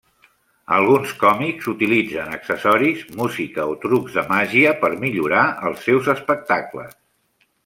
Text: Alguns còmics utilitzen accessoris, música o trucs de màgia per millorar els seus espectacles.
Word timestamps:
Alguns 0.77 1.11
còmics 1.23 1.67
utilitzen 1.73 2.31
accessoris, 2.37 3.03
música 3.19 3.67
o 3.75 3.77
trucs 3.85 4.17
de 4.17 4.25
màgia 4.33 4.73
per 4.83 4.93
millorar 5.05 5.45
els 5.71 5.87
seus 5.91 6.11
espectacles. 6.17 6.99